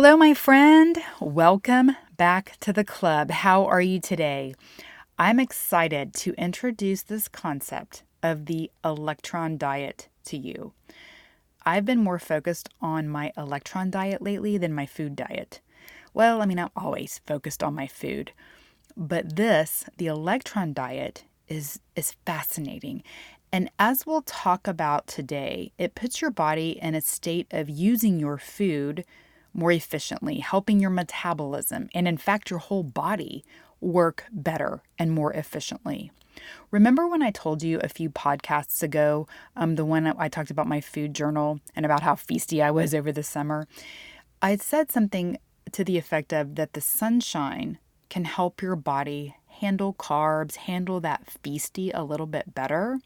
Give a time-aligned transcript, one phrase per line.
[0.00, 0.96] Hello, my friend.
[1.18, 3.32] Welcome back to the club.
[3.32, 4.54] How are you today?
[5.18, 10.72] I'm excited to introduce this concept of the electron diet to you.
[11.66, 15.60] I've been more focused on my electron diet lately than my food diet.
[16.14, 18.30] Well, I mean, I'm always focused on my food,
[18.96, 23.02] but this, the electron diet, is is fascinating.
[23.50, 28.20] And as we'll talk about today, it puts your body in a state of using
[28.20, 29.04] your food
[29.58, 33.44] more efficiently, helping your metabolism and, in fact, your whole body
[33.80, 36.10] work better and more efficiently.
[36.70, 40.68] Remember when I told you a few podcasts ago, um, the one I talked about
[40.68, 43.66] my food journal and about how feisty I was over the summer?
[44.40, 45.38] I said something
[45.72, 47.78] to the effect of that the sunshine
[48.08, 53.00] can help your body handle carbs, handle that feisty a little bit better.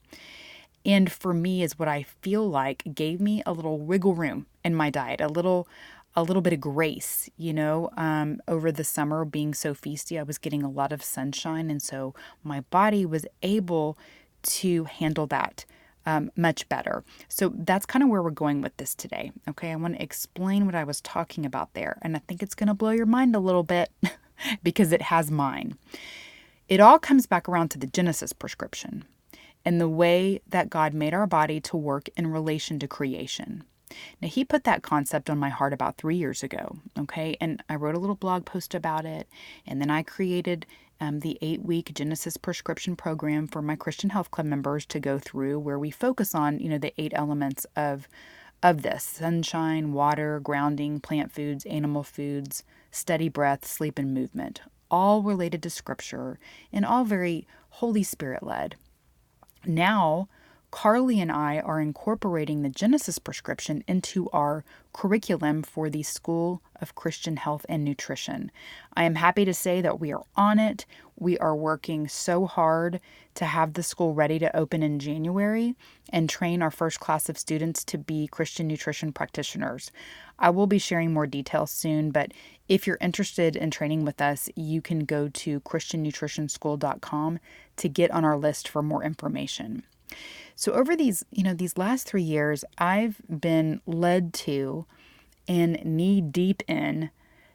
[0.84, 4.74] And for me, is what I feel like gave me a little wiggle room in
[4.74, 5.66] my diet, a little
[6.14, 7.90] a little bit of grace, you know.
[7.96, 11.82] Um, over the summer, being so feisty, I was getting a lot of sunshine, and
[11.82, 13.98] so my body was able
[14.42, 15.64] to handle that
[16.04, 17.04] um, much better.
[17.28, 19.32] So that's kind of where we're going with this today.
[19.48, 22.54] Okay, I want to explain what I was talking about there, and I think it's
[22.54, 23.90] going to blow your mind a little bit
[24.62, 25.76] because it has mine.
[26.68, 29.04] It all comes back around to the Genesis prescription
[29.64, 33.64] and the way that God made our body to work in relation to creation.
[34.20, 37.36] Now, he put that concept on my heart about three years ago, okay?
[37.40, 39.28] And I wrote a little blog post about it.
[39.66, 40.66] And then I created
[41.00, 45.18] um, the eight week Genesis prescription program for my Christian Health Club members to go
[45.18, 48.08] through, where we focus on, you know, the eight elements of
[48.62, 55.22] of this sunshine, water, grounding, plant foods, animal foods, steady breath, sleep, and movement, all
[55.22, 56.38] related to scripture
[56.72, 58.76] and all very Holy Spirit led.
[59.66, 60.28] Now,
[60.72, 66.94] Carly and I are incorporating the Genesis prescription into our curriculum for the School of
[66.94, 68.50] Christian Health and Nutrition.
[68.96, 70.86] I am happy to say that we are on it.
[71.14, 73.00] We are working so hard
[73.34, 75.76] to have the school ready to open in January
[76.08, 79.90] and train our first class of students to be Christian nutrition practitioners.
[80.38, 82.32] I will be sharing more details soon, but
[82.66, 87.38] if you're interested in training with us, you can go to christiannutritionschool.com
[87.76, 89.82] to get on our list for more information.
[90.54, 94.86] So over these, you know, these last 3 years, I've been led to
[95.48, 97.10] and knee deep in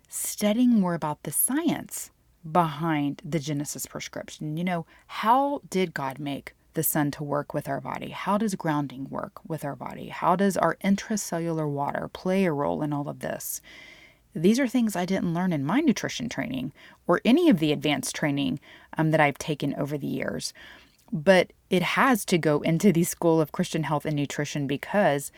[0.10, 2.12] studying more about the science
[2.50, 4.58] behind the Genesis prescription.
[4.58, 8.10] You know, how did God make the sun to work with our body?
[8.10, 10.10] How does grounding work with our body?
[10.10, 13.62] How does our intracellular water play a role in all of this?
[14.36, 16.72] These are things I didn't learn in my nutrition training
[17.08, 18.60] or any of the advanced training
[18.98, 20.54] um, that I've taken over the years
[21.12, 25.32] but it has to go into the School of Christian Health and Nutrition because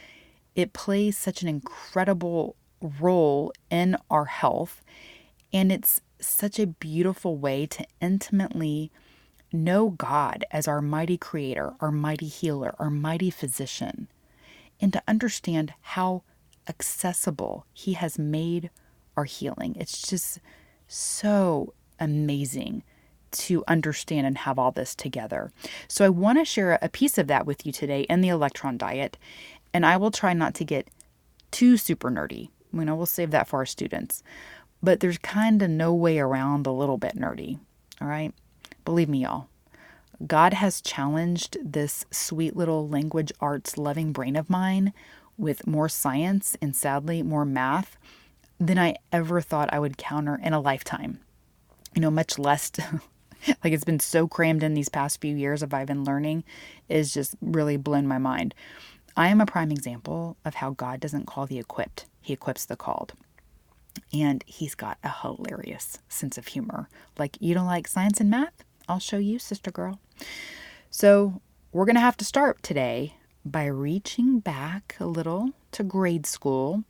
[0.56, 4.82] it plays such an incredible role in our health.
[5.52, 8.92] And it's such a beautiful way to intimately
[9.52, 14.08] know God as our mighty creator, our mighty healer, our mighty physician,
[14.80, 16.24] and to understand how
[16.68, 18.70] accessible He has made
[19.18, 19.76] our healing.
[19.80, 20.40] It's just
[20.88, 22.84] so amazing
[23.32, 25.52] to understand and have all this together.
[25.88, 28.78] So I want to share a piece of that with you today in the electron
[28.78, 29.18] diet,
[29.74, 30.90] and I will try not to get
[31.52, 32.50] too super nerdy.
[32.74, 34.24] You know, we'll save that for our students.
[34.82, 37.60] But there's kind of no way around a little bit nerdy.
[38.02, 38.34] All right?
[38.86, 39.48] Believe me, y'all.
[40.26, 44.94] God has challenged this sweet little language arts loving brain of mine
[45.38, 47.98] with more science and sadly more math
[48.60, 51.20] than I ever thought I would counter in a lifetime.
[51.96, 52.72] You know, much less
[53.64, 56.44] like it's been so crammed in these past few years of I've been learning
[56.88, 58.54] is just really blown my mind.
[59.16, 62.76] I am a prime example of how God doesn't call the equipped, He equips the
[62.76, 63.14] called.
[64.14, 66.90] And He's got a hilarious sense of humor.
[67.18, 68.64] Like, you don't like science and math?
[68.88, 70.00] I'll show you, sister girl.
[70.90, 71.42] So,
[71.72, 73.16] we're going to have to start today
[73.46, 76.84] by reaching back a little to grade school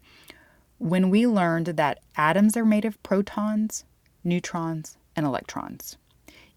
[0.78, 3.84] when we learned that atoms are made of protons,
[4.24, 5.98] neutrons, and electrons.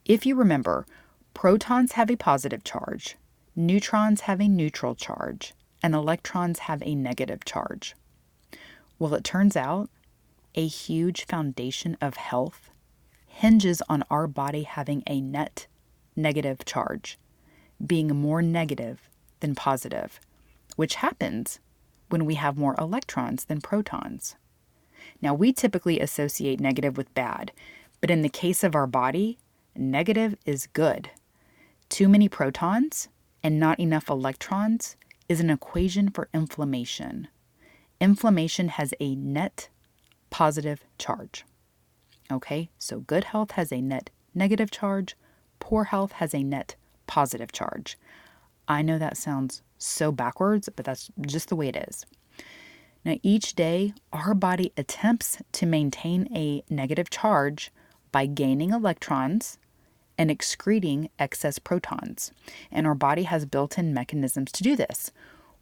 [0.05, 0.87] If you remember,
[1.33, 3.17] protons have a positive charge,
[3.55, 7.95] neutrons have a neutral charge, and electrons have a negative charge.
[8.99, 9.91] Well, it turns out
[10.55, 12.71] a huge foundation of health
[13.27, 15.67] hinges on our body having a net
[16.15, 17.19] negative charge,
[17.85, 19.09] being more negative
[19.41, 20.21] than positive,
[20.77, 21.59] which happens
[22.11, 24.37] when we have more electrons than protons.
[25.21, 27.53] Now, we typically associate negative with bad,
[28.01, 29.39] but in the case of our body,
[29.77, 31.11] negative is good.
[31.89, 33.09] Too many protons
[33.43, 34.97] and not enough electrons
[35.29, 37.29] is an equation for inflammation.
[38.01, 39.69] Inflammation has a net
[40.31, 41.45] positive charge.
[42.31, 45.17] Okay, so good health has a net negative charge,
[45.61, 46.77] poor health has a net
[47.07, 47.99] positive charge.
[48.67, 52.07] I know that sounds so backwards, but that's just the way it is.
[53.05, 57.73] Now, each day, our body attempts to maintain a negative charge
[58.13, 59.59] by gaining electrons
[60.19, 62.31] and excreting excess protons.
[62.71, 65.11] And our body has built in mechanisms to do this.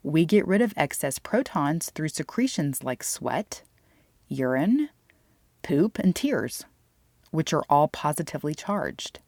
[0.03, 3.63] We get rid of excess protons through secretions like sweat,
[4.27, 4.89] urine,
[5.63, 6.65] poop, and tears,
[7.31, 9.19] which are all positively charged.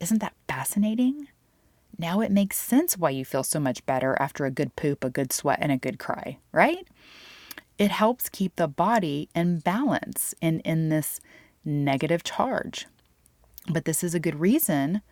[0.00, 1.28] Isn't that fascinating?
[1.98, 5.10] Now it makes sense why you feel so much better after a good poop, a
[5.10, 6.86] good sweat, and a good cry, right?
[7.78, 11.20] It helps keep the body in balance and in this
[11.64, 12.86] negative charge.
[13.68, 15.02] But this is a good reason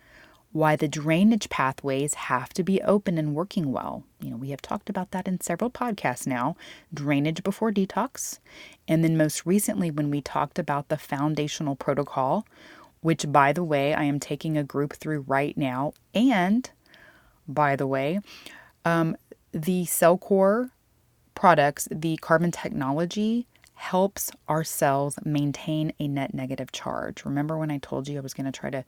[0.51, 4.03] why the drainage pathways have to be open and working well.
[4.21, 6.55] You know, we have talked about that in several podcasts now
[6.93, 8.39] drainage before detox.
[8.87, 12.45] And then most recently, when we talked about the foundational protocol,
[13.01, 15.93] which, by the way, I am taking a group through right now.
[16.13, 16.69] And,
[17.47, 18.19] by the way,
[18.85, 19.17] um,
[19.51, 20.69] the CellCore
[21.33, 27.25] products, the carbon technology helps our cells maintain a net negative charge.
[27.25, 28.85] Remember when I told you I was going to try to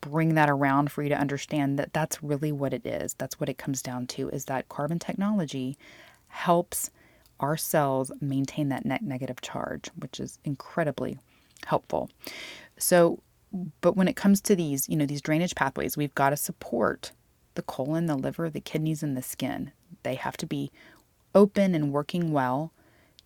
[0.00, 3.14] bring that around for you to understand that that's really what it is.
[3.14, 5.76] That's what it comes down to is that carbon technology
[6.28, 6.90] helps
[7.40, 11.18] our cells maintain that net negative charge, which is incredibly
[11.66, 12.10] helpful.
[12.78, 13.20] So,
[13.80, 17.12] but when it comes to these, you know, these drainage pathways, we've got to support
[17.54, 19.72] the colon, the liver, the kidneys, and the skin.
[20.02, 20.70] They have to be
[21.34, 22.72] open and working well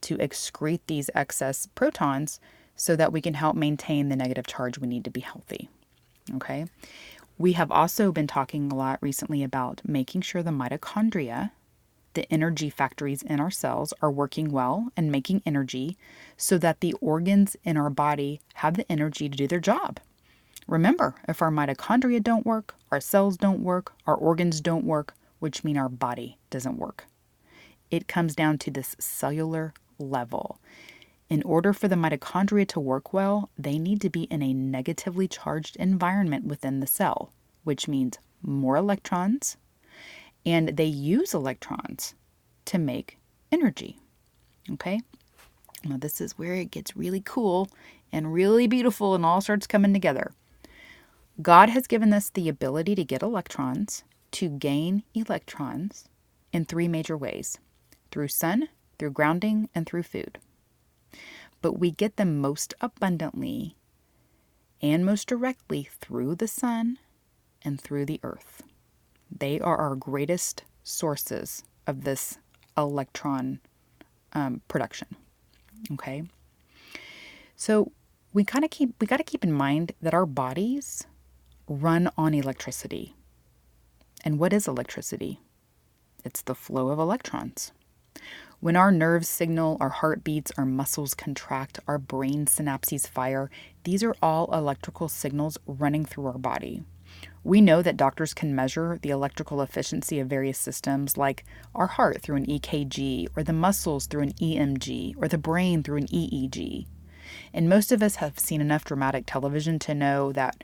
[0.02, 2.40] to excrete these excess protons
[2.76, 5.68] so that we can help maintain the negative charge we need to be healthy.
[6.34, 6.66] Okay.
[7.38, 11.52] We have also been talking a lot recently about making sure the mitochondria,
[12.14, 15.96] the energy factories in our cells, are working well and making energy
[16.36, 20.00] so that the organs in our body have the energy to do their job.
[20.66, 25.64] Remember, if our mitochondria don't work, our cells don't work, our organs don't work, which
[25.64, 27.06] mean our body doesn't work.
[27.90, 30.58] It comes down to this cellular level.
[31.28, 35.28] In order for the mitochondria to work well, they need to be in a negatively
[35.28, 37.32] charged environment within the cell,
[37.62, 39.56] which means more electrons,
[40.44, 42.14] and they use electrons
[42.64, 43.18] to make
[43.52, 43.98] energy.
[44.72, 45.00] Okay?
[45.84, 47.68] Now, this is where it gets really cool
[48.12, 50.32] and really beautiful and all starts coming together.
[51.40, 56.08] God has given us the ability to get electrons, to gain electrons
[56.52, 57.58] in three major ways
[58.10, 58.68] through sun,
[59.00, 60.38] through grounding, and through food.
[61.62, 63.74] But we get them most abundantly
[64.82, 66.98] and most directly through the sun
[67.62, 68.62] and through the earth.
[69.34, 72.36] They are our greatest sources of this
[72.76, 73.60] electron
[74.34, 75.08] um, production.
[75.92, 76.24] Okay.
[77.56, 77.92] So
[78.34, 81.06] we kind of keep we got to keep in mind that our bodies
[81.66, 83.14] run on electricity.
[84.22, 85.40] And what is electricity?
[86.22, 87.72] It's the flow of electrons.
[88.60, 93.50] When our nerves signal, our heart beats, our muscles contract, our brain synapses fire,
[93.84, 96.82] these are all electrical signals running through our body.
[97.42, 101.42] We know that doctors can measure the electrical efficiency of various systems like
[101.74, 105.96] our heart through an EKG, or the muscles through an EMG, or the brain through
[105.96, 106.84] an EEG.
[107.54, 110.62] And most of us have seen enough dramatic television to know that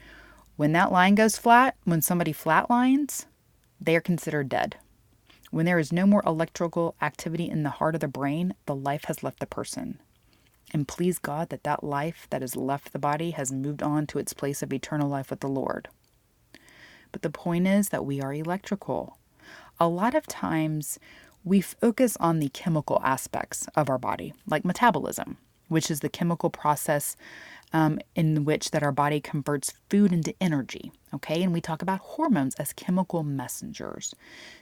[0.56, 3.24] when that line goes flat, when somebody flatlines,
[3.80, 4.76] they are considered dead.
[5.50, 9.04] When there is no more electrical activity in the heart of the brain, the life
[9.04, 10.00] has left the person.
[10.72, 14.18] And please God that that life that has left the body has moved on to
[14.18, 15.88] its place of eternal life with the Lord.
[17.12, 19.18] But the point is that we are electrical.
[19.78, 20.98] A lot of times
[21.44, 25.38] we focus on the chemical aspects of our body, like metabolism,
[25.68, 27.16] which is the chemical process
[27.73, 30.92] um, in which that our body converts food into energy.
[31.14, 34.14] Okay, and we talk about hormones as chemical messengers.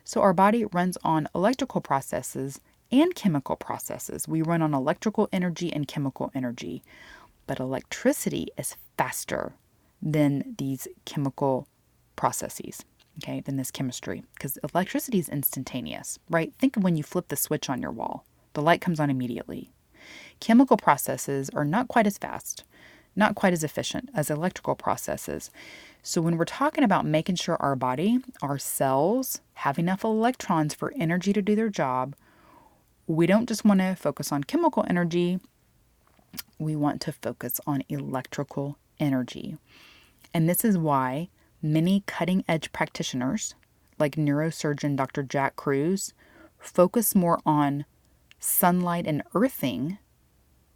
[0.05, 4.29] So our body runs on electrical processes and chemical processes.
[4.29, 6.83] We run on electrical energy and chemical energy,
[7.47, 9.55] but electricity is faster
[10.01, 11.67] than these chemical
[12.17, 12.85] processes,
[13.23, 16.53] okay, than this chemistry, because electricity is instantaneous, right?
[16.59, 19.71] Think of when you flip the switch on your wall, the light comes on immediately.
[20.41, 22.65] Chemical processes are not quite as fast,
[23.17, 25.51] not quite as efficient as electrical processes.
[26.03, 30.93] So, when we're talking about making sure our body, our cells, have enough electrons for
[30.97, 32.15] energy to do their job,
[33.07, 35.41] we don't just want to focus on chemical energy,
[36.59, 39.57] we want to focus on electrical energy.
[40.33, 41.29] And this is why
[41.63, 43.55] many cutting edge practitioners,
[43.99, 45.23] like neurosurgeon Dr.
[45.23, 46.13] Jack Kruse,
[46.59, 47.85] focus more on
[48.45, 49.99] sunlight and earthing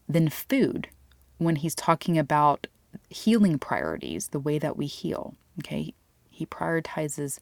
[0.08, 0.88] than food
[1.36, 2.66] when he's talking about
[3.10, 5.34] healing priorities, the way that we heal.
[5.60, 5.92] Okay,
[6.30, 7.38] he prioritizes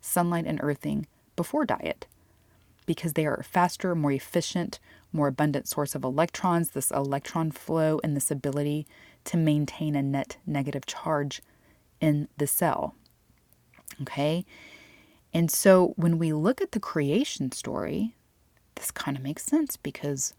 [0.00, 2.06] sunlight and earthing before diet
[2.86, 4.78] because they are a faster, more efficient,
[5.12, 8.86] more abundant source of electrons, this electron flow, and this ability
[9.24, 11.42] to maintain a net negative charge
[12.00, 12.94] in the cell.
[14.02, 14.44] Okay?
[15.34, 18.14] And so when we look at the creation story,
[18.76, 20.34] this kind of makes sense because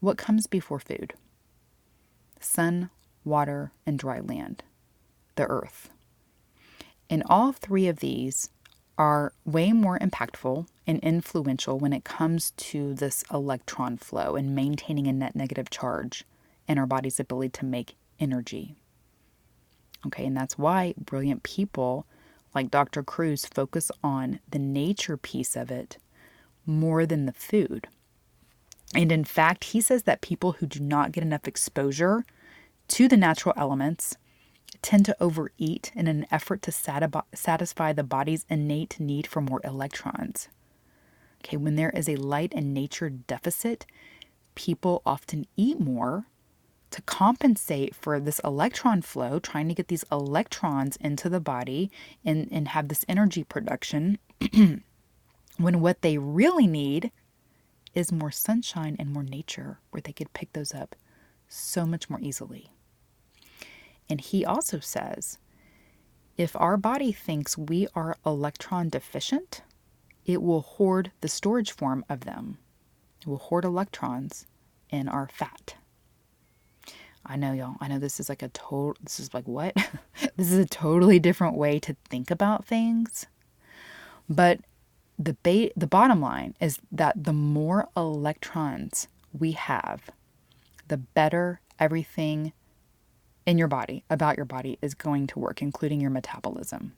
[0.00, 1.14] what comes before food?
[2.40, 2.90] Sun,
[3.24, 4.62] water, and dry land,
[5.36, 5.90] the earth.
[7.10, 8.50] And all three of these
[8.96, 15.06] are way more impactful and influential when it comes to this electron flow and maintaining
[15.06, 16.24] a net negative charge
[16.66, 18.74] and our body's ability to make energy.
[20.06, 22.06] Okay, and that's why brilliant people
[22.54, 23.02] like Dr.
[23.02, 25.98] Kruse focus on the nature piece of it
[26.68, 27.88] more than the food.
[28.94, 32.24] And in fact, he says that people who do not get enough exposure
[32.88, 34.16] to the natural elements
[34.80, 40.48] tend to overeat in an effort to satisfy the body's innate need for more electrons.
[41.44, 43.86] Okay, when there is a light and nature deficit,
[44.54, 46.26] people often eat more
[46.90, 51.90] to compensate for this electron flow, trying to get these electrons into the body
[52.24, 54.18] and, and have this energy production,
[55.58, 57.10] when what they really need
[57.94, 60.94] is more sunshine and more nature, where they could pick those up
[61.48, 62.70] so much more easily.
[64.08, 65.38] And he also says
[66.36, 69.62] if our body thinks we are electron deficient,
[70.24, 72.58] it will hoard the storage form of them.
[73.20, 74.46] It will hoard electrons
[74.88, 75.74] in our fat.
[77.26, 77.74] I know, y'all.
[77.80, 79.74] I know this is like a total, this is like what?
[80.36, 83.26] this is a totally different way to think about things.
[84.28, 84.60] But
[85.18, 90.10] the, ba- the bottom line is that the more electrons we have,
[90.86, 92.52] the better everything
[93.46, 96.92] in your body, about your body, is going to work, including your metabolism.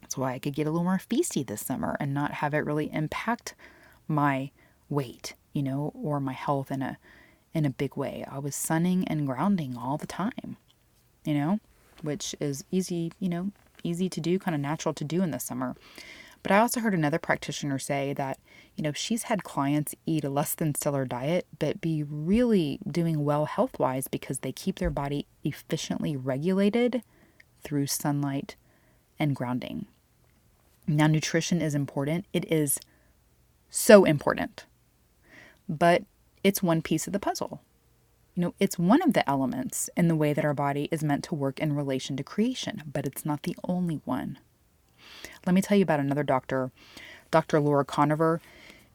[0.00, 2.64] That's why I could get a little more feisty this summer and not have it
[2.64, 3.54] really impact
[4.08, 4.50] my
[4.88, 6.98] weight, you know, or my health in a
[7.54, 8.24] in a big way.
[8.30, 10.58] I was sunning and grounding all the time,
[11.24, 11.58] you know,
[12.02, 13.50] which is easy, you know,
[13.82, 15.74] easy to do, kind of natural to do in the summer.
[16.46, 18.38] But I also heard another practitioner say that,
[18.76, 23.24] you know, she's had clients eat a less than stellar diet, but be really doing
[23.24, 27.02] well health wise because they keep their body efficiently regulated
[27.64, 28.54] through sunlight
[29.18, 29.86] and grounding.
[30.86, 32.26] Now, nutrition is important.
[32.32, 32.78] It is
[33.68, 34.66] so important.
[35.68, 36.04] But
[36.44, 37.60] it's one piece of the puzzle.
[38.36, 41.24] You know, it's one of the elements in the way that our body is meant
[41.24, 44.38] to work in relation to creation, but it's not the only one.
[45.44, 46.70] Let me tell you about another doctor,
[47.30, 47.60] Dr.
[47.60, 48.40] Laura Koniver.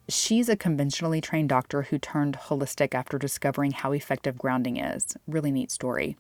[0.09, 5.15] She's a conventionally trained doctor who turned holistic after discovering how effective grounding is.
[5.27, 6.17] Really neat story.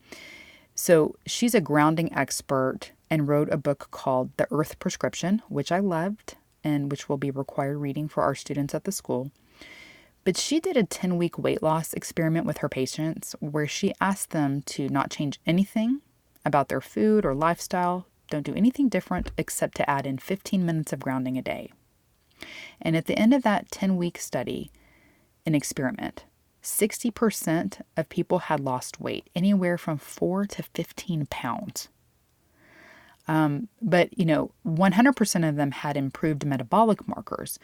[0.75, 5.79] So, she's a grounding expert and wrote a book called The Earth Prescription, which I
[5.79, 9.31] loved and which will be required reading for our students at the school.
[10.23, 14.29] But she did a 10 week weight loss experiment with her patients where she asked
[14.29, 16.01] them to not change anything
[16.45, 20.91] about their food or lifestyle, don't do anything different except to add in 15 minutes
[20.91, 21.71] of grounding a day.
[22.81, 24.71] And at the end of that 10 week study,
[25.45, 26.25] an experiment,
[26.63, 31.89] 60% of people had lost weight, anywhere from 4 to 15 pounds.
[33.27, 37.59] Um, but, you know, 100% of them had improved metabolic markers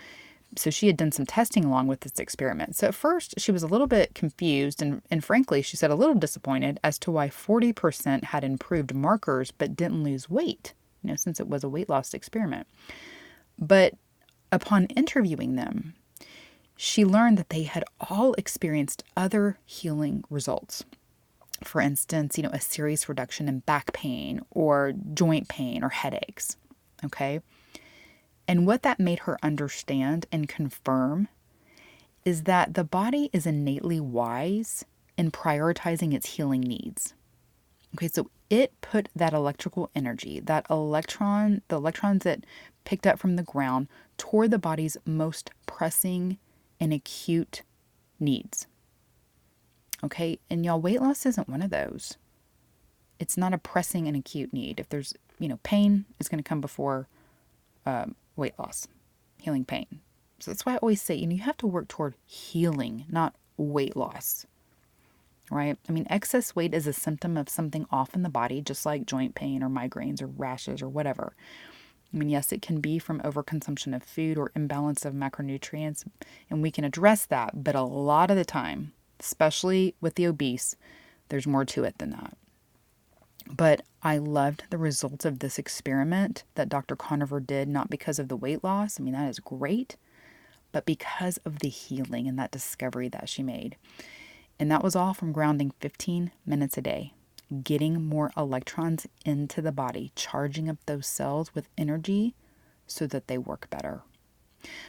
[0.55, 2.75] so she had done some testing along with this experiment.
[2.75, 5.95] So at first, she was a little bit confused and, and frankly, she said a
[5.95, 10.73] little disappointed as to why 40% had improved markers but didn't lose weight,
[11.03, 12.67] you know, since it was a weight loss experiment.
[13.59, 13.95] But
[14.51, 15.95] upon interviewing them,
[16.75, 20.85] she learned that they had all experienced other healing results.
[21.63, 26.55] For instance, you know, a serious reduction in back pain or joint pain or headaches.
[27.03, 27.41] Okay.
[28.47, 31.27] And what that made her understand and confirm
[32.23, 34.85] is that the body is innately wise
[35.17, 37.13] in prioritizing its healing needs.
[37.95, 42.45] Okay, so it put that electrical energy, that electron, the electrons that
[42.85, 43.87] picked up from the ground,
[44.17, 46.37] toward the body's most pressing
[46.79, 47.63] and acute
[48.19, 48.67] needs.
[50.03, 52.17] Okay, and y'all, weight loss isn't one of those.
[53.19, 54.79] It's not a pressing and acute need.
[54.79, 57.07] If there's, you know, pain is going to come before
[57.85, 58.87] um, weight loss,
[59.41, 59.99] healing pain.
[60.39, 63.35] So that's why I always say, you know, you have to work toward healing, not
[63.57, 64.45] weight loss
[65.49, 65.77] right?
[65.87, 69.05] I mean, excess weight is a symptom of something off in the body, just like
[69.05, 71.33] joint pain or migraines or rashes or whatever.
[72.13, 76.05] I mean, yes, it can be from overconsumption of food or imbalance of macronutrients,
[76.49, 80.75] and we can address that, but a lot of the time, especially with the obese,
[81.29, 82.37] there's more to it than that.
[83.55, 86.95] But I loved the results of this experiment that Dr.
[86.95, 88.99] Koniver did, not because of the weight loss.
[88.99, 89.95] I mean, that is great,
[90.71, 93.77] but because of the healing and that discovery that she made.
[94.59, 97.13] And that was all from grounding 15 minutes a day,
[97.63, 102.35] getting more electrons into the body, charging up those cells with energy
[102.85, 104.01] so that they work better.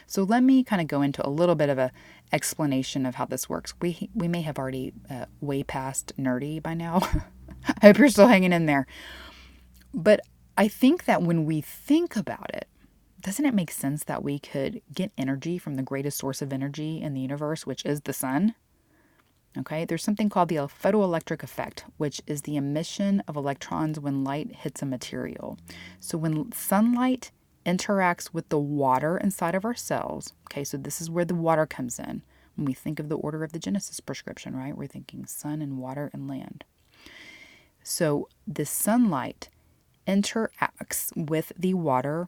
[0.07, 1.91] So let me kind of go into a little bit of a
[2.33, 3.73] explanation of how this works.
[3.81, 7.01] We we may have already uh, way past nerdy by now.
[7.81, 8.87] I hope you're still hanging in there.
[9.93, 10.21] But
[10.57, 12.67] I think that when we think about it,
[13.21, 17.01] doesn't it make sense that we could get energy from the greatest source of energy
[17.01, 18.55] in the universe, which is the sun?
[19.57, 24.57] Okay, there's something called the photoelectric effect, which is the emission of electrons when light
[24.57, 25.57] hits a material.
[25.99, 27.31] So when sunlight
[27.65, 31.65] interacts with the water inside of our cells, okay, so this is where the water
[31.65, 32.21] comes in.
[32.55, 35.77] When we think of the order of the Genesis prescription, right, we're thinking sun and
[35.77, 36.63] water and land.
[37.83, 39.49] So the sunlight
[40.07, 42.27] interacts with the water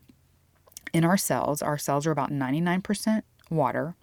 [0.93, 1.62] in our cells.
[1.62, 3.96] Our cells are about 99% water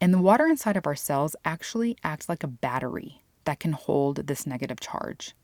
[0.00, 4.26] and the water inside of our cells actually acts like a battery that can hold
[4.26, 5.34] this negative charge.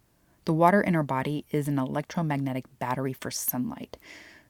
[0.45, 3.97] The water in our body is an electromagnetic battery for sunlight.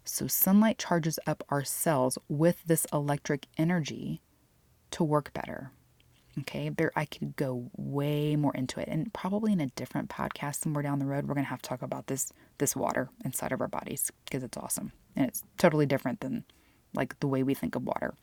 [0.05, 4.21] So, sunlight charges up our cells with this electric energy
[4.91, 5.71] to work better.
[6.41, 10.63] Okay, there I could go way more into it, and probably in a different podcast
[10.63, 13.61] somewhere down the road, we're gonna have to talk about this this water inside of
[13.61, 16.45] our bodies because it's awesome and it's totally different than
[16.95, 18.15] like the way we think of water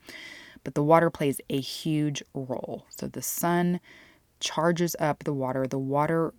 [0.64, 2.86] but the water plays a huge role.
[2.90, 3.80] So the sun
[4.40, 5.66] charges up the water.
[5.66, 6.34] The water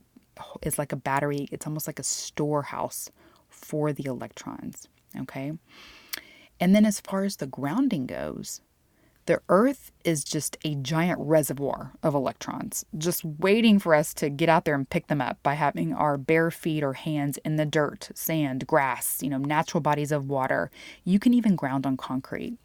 [0.62, 3.10] is like a battery, it's almost like a storehouse
[3.50, 4.88] for the electrons.
[5.20, 5.54] Okay.
[6.60, 8.62] And then as far as the grounding goes,
[9.26, 14.50] the Earth is just a giant reservoir of electrons, just waiting for us to get
[14.50, 17.66] out there and pick them up by having our bare feet or hands in the
[17.66, 20.70] dirt, sand, grass, you know, natural bodies of water.
[21.06, 22.58] You can even ground on concrete.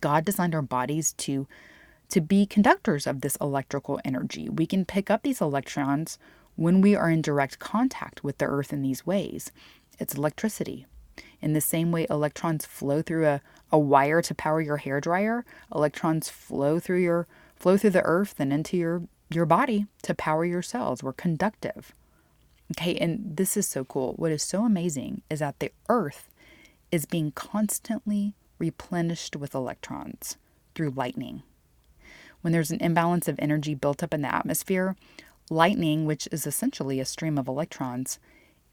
[0.00, 1.46] God designed our bodies to
[2.08, 4.48] to be conductors of this electrical energy.
[4.48, 6.18] We can pick up these electrons
[6.54, 9.50] when we are in direct contact with the earth in these ways.
[9.98, 10.86] It's electricity.
[11.40, 15.44] In the same way electrons flow through a, a wire to power your hair dryer,
[15.74, 20.44] electrons flow through your flow through the earth and into your your body to power
[20.44, 21.02] your cells.
[21.02, 21.92] We're conductive.
[22.72, 24.14] Okay, and this is so cool.
[24.14, 26.30] What is so amazing is that the earth
[26.90, 30.36] is being constantly replenished with electrons
[30.74, 31.42] through lightning.
[32.40, 34.96] When there's an imbalance of energy built up in the atmosphere,
[35.50, 38.18] lightning, which is essentially a stream of electrons,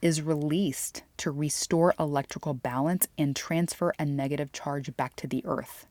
[0.04, 5.88] is released to restore electrical balance and transfer a negative charge back to the earth.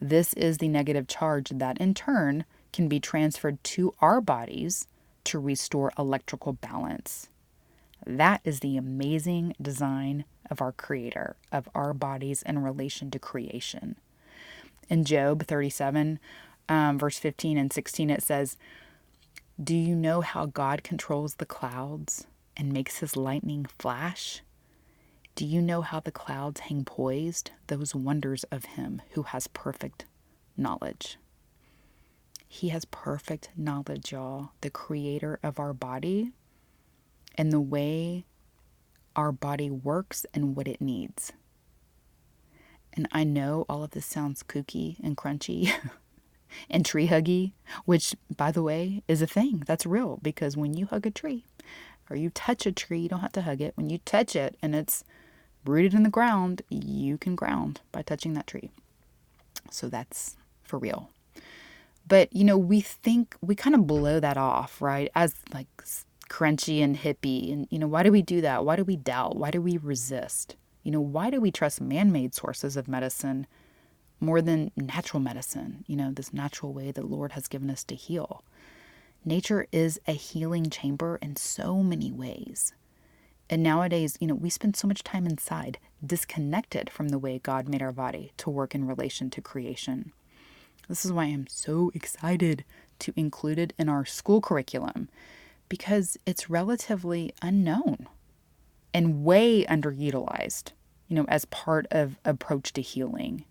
[0.00, 4.88] This is the negative charge that, in turn, can be transferred to our bodies
[5.22, 7.28] to restore electrical balance.
[8.04, 13.94] That is the amazing design of our Creator, of our bodies in relation to creation.
[14.88, 16.18] In Job 37,
[16.68, 18.56] um, verse 15 and 16, it says,
[19.62, 24.42] Do you know how God controls the clouds and makes his lightning flash?
[25.34, 30.04] Do you know how the clouds hang poised, those wonders of him who has perfect
[30.56, 31.18] knowledge?
[32.46, 36.32] He has perfect knowledge, y'all, the creator of our body
[37.36, 38.26] and the way
[39.16, 41.32] our body works and what it needs.
[42.92, 45.72] And I know all of this sounds kooky and crunchy
[46.70, 47.52] and tree huggy,
[47.84, 51.46] which, by the way, is a thing that's real because when you hug a tree
[52.12, 53.72] or you touch a tree, you don't have to hug it.
[53.76, 55.02] When you touch it and it's
[55.64, 58.70] rooted in the ground, you can ground by touching that tree.
[59.70, 61.08] So that's for real.
[62.06, 65.10] But, you know, we think we kind of blow that off, right?
[65.14, 65.68] As like
[66.28, 67.52] crunchy and hippie.
[67.52, 68.64] And, you know, why do we do that?
[68.64, 69.36] Why do we doubt?
[69.36, 70.56] Why do we resist?
[70.82, 73.46] You know, why do we trust man made sources of medicine
[74.22, 77.94] more than natural medicine, you know, this natural way that Lord has given us to
[77.96, 78.44] heal.
[79.24, 82.72] Nature is a healing chamber in so many ways.
[83.48, 87.68] And nowadays, you know, we spend so much time inside, disconnected from the way God
[87.68, 90.12] made our body to work in relation to creation.
[90.88, 92.64] This is why I'm so excited
[92.98, 95.08] to include it in our school curriculum
[95.68, 98.08] because it's relatively unknown
[98.92, 100.72] and way underutilized,
[101.06, 103.44] you know, as part of approach to healing.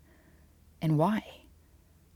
[0.82, 1.24] And why?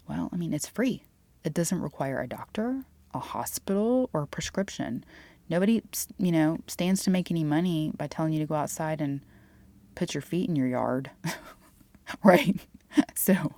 [0.06, 1.04] Well, I mean, it's free.
[1.42, 2.84] It doesn't require a doctor,
[3.16, 5.04] a hospital, or a prescription.
[5.48, 5.82] Nobody,
[6.18, 9.20] you know, stands to make any money by telling you to go outside and
[9.94, 11.10] put your feet in your yard.
[12.24, 12.56] right?
[13.14, 13.52] So,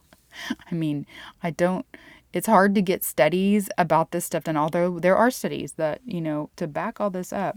[0.69, 1.07] I mean,
[1.45, 1.87] I don't
[2.33, 6.21] it's hard to get studies about this stuff and although there are studies that, you
[6.21, 7.57] know, to back all this up.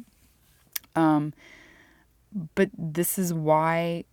[0.96, 1.34] Um
[2.54, 4.04] but this is why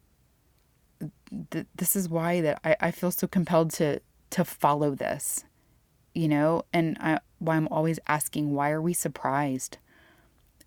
[1.50, 5.44] th- this is why that I, I feel so compelled to to follow this
[6.18, 9.78] you know and I, why i'm always asking why are we surprised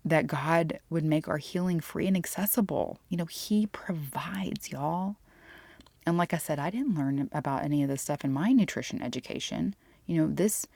[0.04, 2.98] that god would make our healing free and accessible?
[3.08, 5.16] You know he provides y'all.
[6.04, 9.02] And like i said i didn't learn about any of this stuff in my nutrition
[9.02, 9.76] education.
[10.06, 10.66] You know this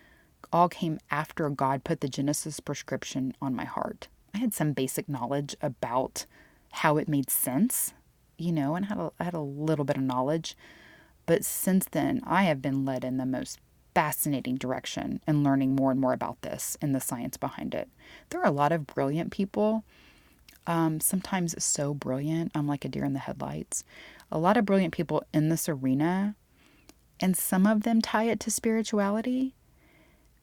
[0.53, 4.09] all came after god put the genesis prescription on my heart.
[4.35, 6.27] I had some basic knowledge about
[6.71, 7.95] how it made sense
[8.39, 10.57] you know, and had a, had a little bit of knowledge.
[11.25, 13.59] But since then, I have been led in the most
[13.97, 17.89] fascinating direction and learning more and more about this and the science behind it.
[18.29, 19.85] There are a lot of brilliant people,
[20.67, 23.85] um, sometimes so brilliant, I'm like a deer in the headlights.
[24.31, 26.35] A lot of brilliant people in this arena,
[27.21, 29.55] and some of them tie it to spirituality,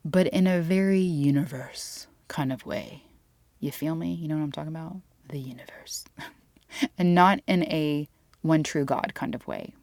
[0.04, 3.04] but in a very universe kind of way.
[3.60, 4.16] You feel me?
[4.16, 4.96] You know what I'm talking about?
[5.30, 6.06] The universe.
[6.98, 8.10] and not in a
[8.42, 9.76] one true God kind of way.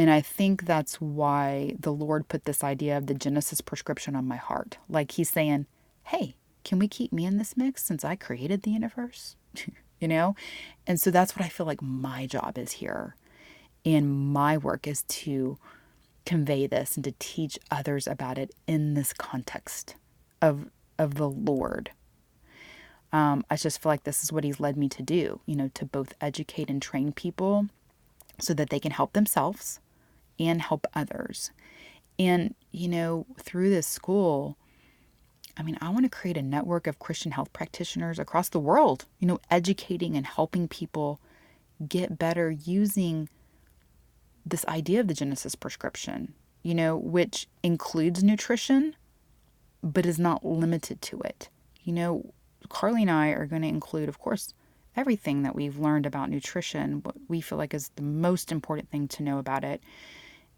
[0.00, 4.26] And I think that's why the Lord put this idea of the Genesis prescription on
[4.26, 4.78] my heart.
[4.88, 5.66] Like He's saying,
[6.04, 9.36] hey, can we keep me in this mix since I created the universe?
[10.00, 10.34] you know?
[10.86, 13.14] And so that's what I feel like my job is here.
[13.84, 15.58] And my work is to
[16.24, 19.96] convey this and to teach others about it in this context
[20.40, 21.90] of of the Lord
[23.12, 25.68] um, I just feel like this is what he's led me to do, you know,
[25.74, 27.66] to both educate and train people
[28.38, 29.80] so that they can help themselves
[30.40, 31.52] and help others.
[32.18, 34.56] And, you know, through this school,
[35.56, 39.04] I mean, I want to create a network of Christian health practitioners across the world,
[39.18, 41.20] you know, educating and helping people
[41.86, 43.28] get better using
[44.44, 48.96] this idea of the Genesis prescription, you know, which includes nutrition,
[49.82, 51.48] but is not limited to it.
[51.84, 52.32] You know,
[52.68, 54.54] Carly and I are going to include, of course,
[54.96, 59.08] everything that we've learned about nutrition, what we feel like is the most important thing
[59.08, 59.82] to know about it.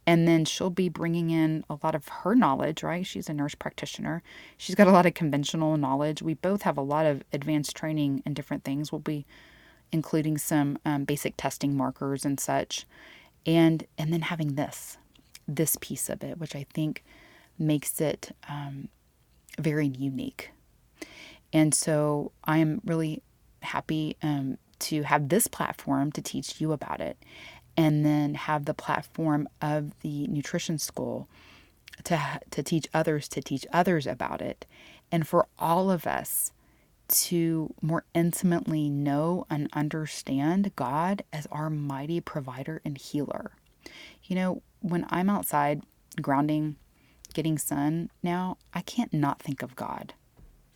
[0.06, 3.06] And then she'll be bringing in a lot of her knowledge, right?
[3.06, 4.22] She's a nurse practitioner.
[4.56, 6.22] She's got a lot of conventional knowledge.
[6.22, 8.90] We both have a lot of advanced training in different things.
[8.90, 9.26] We'll be
[9.92, 12.86] including some um, basic testing markers and such.
[13.46, 14.98] And, and then having this,
[15.46, 17.04] this piece of it, which I think
[17.58, 18.88] makes it um,
[19.58, 20.50] very unique
[21.52, 23.22] and so I'm really
[23.60, 27.16] happy um, to have this platform to teach you about it
[27.76, 31.28] and then have the platform of the nutrition school
[32.04, 34.66] to, to teach others to teach others about it
[35.10, 36.52] and for all of us
[37.08, 43.52] to more intimately know and understand God as our mighty provider and healer.
[44.24, 45.82] You know, when I'm outside
[46.20, 46.76] grounding,
[47.34, 50.14] getting sun now, I can't not think of God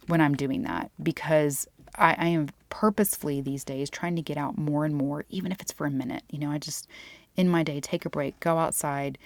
[0.06, 4.58] when I'm doing that because I, I am purposefully these days trying to get out
[4.58, 6.22] more and more, even if it's for a minute.
[6.30, 6.88] You know, I just
[7.36, 9.18] in my day take a break, go outside,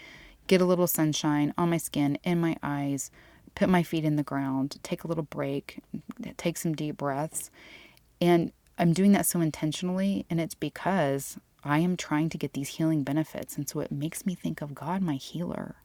[0.46, 3.10] get a little sunshine on my skin, in my eyes,
[3.54, 5.80] put my feet in the ground, take a little break,
[6.36, 7.50] take some deep breaths.
[8.20, 12.68] And I'm doing that so intentionally, and it's because I am trying to get these
[12.68, 13.56] healing benefits.
[13.56, 15.76] And so it makes me think of God, my healer.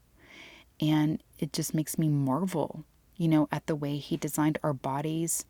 [0.81, 2.85] And it just makes me marvel
[3.17, 5.45] you know, at the way He designed our bodies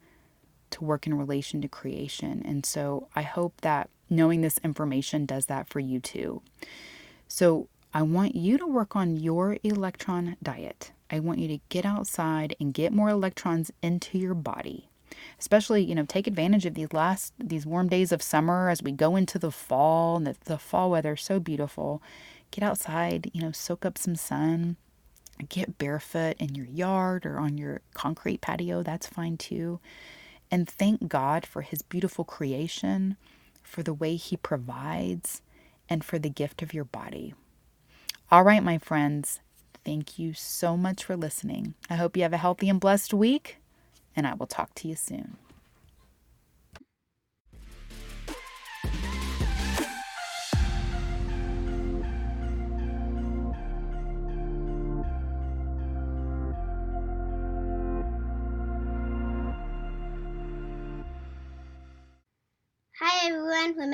[0.71, 2.41] to work in relation to creation.
[2.45, 6.41] And so I hope that knowing this information does that for you too.
[7.27, 10.91] So I want you to work on your electron diet.
[11.09, 14.89] I want you to get outside and get more electrons into your body.
[15.39, 18.91] Especially, you know, take advantage of these last these warm days of summer as we
[18.91, 22.01] go into the fall and the, the fall weather so beautiful.
[22.51, 24.75] Get outside, you know, soak up some sun
[25.49, 29.81] Get barefoot in your yard or on your concrete patio, that's fine too.
[30.51, 33.17] And thank God for His beautiful creation,
[33.63, 35.41] for the way He provides,
[35.89, 37.33] and for the gift of your body.
[38.31, 39.39] All right, my friends,
[39.83, 41.75] thank you so much for listening.
[41.89, 43.57] I hope you have a healthy and blessed week,
[44.15, 45.37] and I will talk to you soon.